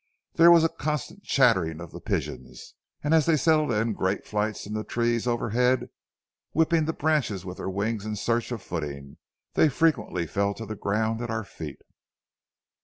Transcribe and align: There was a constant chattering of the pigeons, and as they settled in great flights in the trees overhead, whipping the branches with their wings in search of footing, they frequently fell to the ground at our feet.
There 0.33 0.49
was 0.49 0.63
a 0.63 0.69
constant 0.69 1.21
chattering 1.21 1.79
of 1.79 1.91
the 1.91 2.01
pigeons, 2.01 2.73
and 3.03 3.13
as 3.13 3.27
they 3.27 3.37
settled 3.37 3.71
in 3.71 3.93
great 3.93 4.25
flights 4.25 4.65
in 4.65 4.73
the 4.73 4.83
trees 4.83 5.27
overhead, 5.27 5.91
whipping 6.53 6.85
the 6.85 6.91
branches 6.93 7.45
with 7.45 7.57
their 7.57 7.69
wings 7.69 8.03
in 8.03 8.15
search 8.15 8.51
of 8.51 8.63
footing, 8.63 9.17
they 9.53 9.69
frequently 9.69 10.25
fell 10.25 10.55
to 10.55 10.65
the 10.65 10.73
ground 10.75 11.21
at 11.21 11.29
our 11.29 11.43
feet. 11.43 11.83